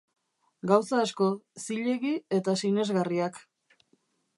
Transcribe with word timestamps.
Gauza 0.71 1.01
asko, 1.01 1.29
zilegi, 1.67 2.17
eta 2.41 2.59
sinesgarriak. 2.65 3.43